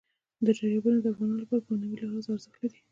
دریابونه 0.45 0.97
د 1.01 1.05
افغانانو 1.11 1.41
لپاره 1.43 1.61
په 1.63 1.69
معنوي 1.77 1.95
لحاظ 2.01 2.25
ارزښت 2.33 2.59
لري. 2.69 2.79